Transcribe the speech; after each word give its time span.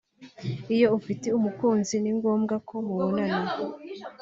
Iyo 0.75 0.87
ufite 0.99 1.27
umukunzi 1.37 1.95
ni 1.99 2.11
ngombwa 2.17 2.55
ko 2.67 2.75
mubonana 2.85 3.49